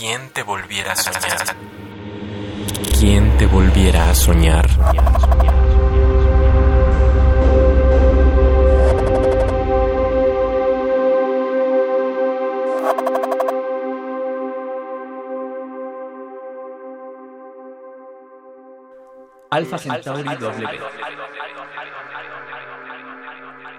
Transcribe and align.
¿Quién 0.00 0.30
te 0.30 0.42
volviera 0.42 0.92
a 0.92 0.96
soñar? 0.96 1.56
¿Quién 2.98 3.36
te 3.36 3.44
volviera 3.44 4.08
a 4.08 4.14
soñar? 4.14 4.66
Alfa 19.50 19.76
Centauri 19.76 20.34
W. 20.34 20.80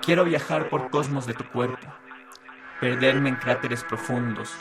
Quiero 0.03 0.23
viajar 0.25 0.69
por 0.69 0.91
cosmos 0.91 1.25
de 1.25 1.33
tu 1.33 1.45
cuerpo, 1.45 1.87
perderme 2.79 3.29
en 3.29 3.37
cráteres 3.37 3.83
profundos, 3.83 4.53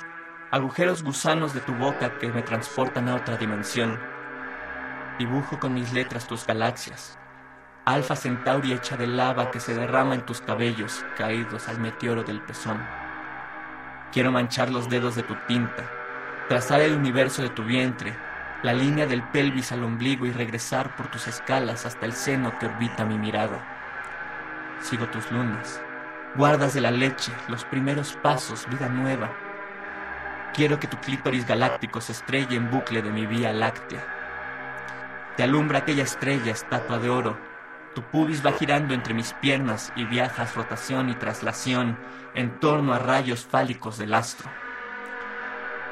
agujeros 0.50 1.04
gusanos 1.04 1.54
de 1.54 1.60
tu 1.60 1.72
boca 1.74 2.18
que 2.18 2.28
me 2.28 2.42
transportan 2.42 3.08
a 3.08 3.14
otra 3.14 3.36
dimensión. 3.36 4.00
Dibujo 5.16 5.60
con 5.60 5.74
mis 5.74 5.92
letras 5.92 6.26
tus 6.26 6.44
galaxias, 6.44 7.16
Alfa 7.84 8.16
Centauri 8.16 8.72
hecha 8.72 8.96
de 8.96 9.06
lava 9.06 9.52
que 9.52 9.60
se 9.60 9.74
derrama 9.74 10.16
en 10.16 10.26
tus 10.26 10.40
cabellos 10.40 11.04
caídos 11.16 11.68
al 11.68 11.78
meteoro 11.78 12.24
del 12.24 12.40
pezón. 12.40 12.84
Quiero 14.12 14.32
manchar 14.32 14.70
los 14.70 14.90
dedos 14.90 15.14
de 15.14 15.22
tu 15.22 15.36
tinta, 15.46 15.88
trazar 16.48 16.80
el 16.80 16.96
universo 16.96 17.42
de 17.42 17.50
tu 17.50 17.62
vientre, 17.62 18.16
la 18.64 18.72
línea 18.72 19.06
del 19.06 19.22
pelvis 19.22 19.70
al 19.70 19.84
ombligo 19.84 20.26
y 20.26 20.32
regresar 20.32 20.96
por 20.96 21.06
tus 21.06 21.28
escalas 21.28 21.86
hasta 21.86 22.06
el 22.06 22.12
seno 22.12 22.58
que 22.58 22.66
orbita 22.66 23.04
mi 23.04 23.18
mirada. 23.18 24.78
Sigo 24.80 25.06
tus 25.06 25.30
lunas, 25.30 25.80
guardas 26.34 26.74
de 26.74 26.80
la 26.80 26.90
leche, 26.90 27.30
los 27.46 27.64
primeros 27.64 28.18
pasos, 28.20 28.66
vida 28.68 28.88
nueva. 28.88 29.30
Quiero 30.54 30.80
que 30.80 30.88
tu 30.88 30.96
clítoris 30.98 31.46
galáctico 31.46 32.00
se 32.00 32.12
estrelle 32.12 32.56
en 32.56 32.70
bucle 32.70 33.02
de 33.02 33.10
mi 33.10 33.24
vía 33.24 33.52
láctea. 33.52 34.04
Te 35.36 35.44
alumbra 35.44 35.78
aquella 35.78 36.02
estrella, 36.02 36.52
estatua 36.52 36.98
de 36.98 37.08
oro. 37.08 37.38
Tu 37.94 38.02
pubis 38.02 38.44
va 38.44 38.52
girando 38.52 38.92
entre 38.92 39.14
mis 39.14 39.32
piernas 39.34 39.92
y 39.94 40.04
viajas 40.04 40.54
rotación 40.56 41.08
y 41.08 41.14
traslación 41.14 41.96
en 42.34 42.58
torno 42.58 42.92
a 42.92 42.98
rayos 42.98 43.46
fálicos 43.46 43.96
del 43.96 44.12
astro. 44.12 44.50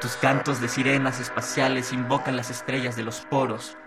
Tus 0.01 0.17
cantos 0.17 0.61
de 0.61 0.67
sirenas 0.67 1.19
espaciales 1.19 1.93
invocan 1.93 2.35
las 2.35 2.49
estrellas 2.49 2.95
de 2.95 3.03
los 3.03 3.21
poros 3.21 3.77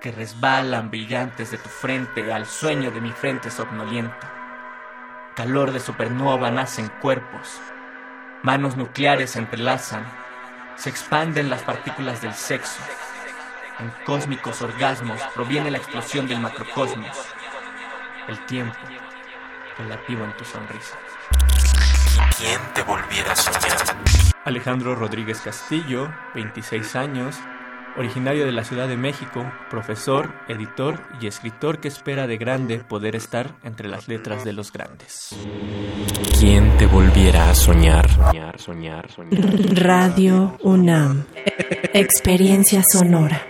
que 0.00 0.12
resbalan 0.12 0.90
brillantes 0.90 1.50
de 1.50 1.58
tu 1.58 1.68
frente 1.68 2.32
al 2.32 2.46
sueño 2.46 2.90
de 2.90 3.00
mi 3.00 3.10
frente 3.10 3.50
somnolienta. 3.50 4.32
Calor 5.36 5.72
de 5.72 5.80
supernova 5.80 6.50
nace 6.50 6.82
en 6.82 6.88
cuerpos, 6.88 7.60
manos 8.42 8.76
nucleares 8.76 9.30
se 9.32 9.38
entrelazan, 9.38 10.04
se 10.76 10.88
expanden 10.88 11.50
las 11.50 11.62
partículas 11.62 12.22
del 12.22 12.34
sexo. 12.34 12.80
En 13.78 13.90
cósmicos 14.04 14.62
orgasmos 14.62 15.20
proviene 15.34 15.70
la 15.70 15.78
explosión 15.78 16.26
del 16.26 16.40
macrocosmos, 16.40 17.16
el 18.28 18.38
tiempo 18.46 18.78
relativo 19.78 20.24
en 20.24 20.36
tu 20.36 20.44
sonrisa. 20.44 20.96
¿Quién 22.38 22.60
te 22.74 22.82
volviera 22.82 23.32
a 23.32 23.36
soñar? 23.36 23.78
Alejandro 24.44 24.94
Rodríguez 24.94 25.40
Castillo, 25.40 26.12
26 26.34 26.96
años, 26.96 27.38
originario 28.00 28.46
de 28.46 28.52
la 28.52 28.64
Ciudad 28.64 28.88
de 28.88 28.96
México, 28.96 29.44
profesor, 29.68 30.32
editor 30.48 31.02
y 31.20 31.26
escritor 31.26 31.80
que 31.80 31.88
espera 31.88 32.26
de 32.26 32.38
grande 32.38 32.78
poder 32.78 33.14
estar 33.14 33.54
entre 33.62 33.88
las 33.88 34.08
letras 34.08 34.44
de 34.44 34.54
los 34.54 34.72
grandes. 34.72 35.36
¿Quién 36.38 36.76
te 36.78 36.86
volviera 36.86 37.50
a 37.50 37.54
soñar? 37.54 38.10
Soñar, 38.10 38.58
soñar, 38.58 39.10
soñar. 39.10 39.40
Radio 39.74 40.56
UNAM. 40.62 41.24
Experiencia 41.92 42.82
sonora. 42.90 43.49